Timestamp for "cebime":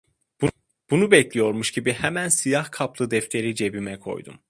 3.55-3.99